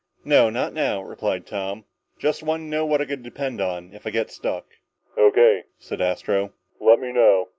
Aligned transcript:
"No, 0.25 0.49
not 0.49 0.73
now," 0.73 1.03
replied 1.03 1.45
Tom. 1.45 1.85
"Just 2.17 2.41
wanted 2.41 2.63
to 2.63 2.69
know 2.71 2.87
what 2.87 3.01
I 3.01 3.05
could 3.05 3.21
depend 3.21 3.61
on, 3.61 3.93
if 3.93 4.07
I 4.07 4.09
get 4.09 4.31
stuck." 4.31 4.65
"O.K.," 5.15 5.65
said 5.77 6.01
Astro. 6.01 6.53
"Let 6.79 6.99
me 6.99 7.11
know!" 7.11 7.49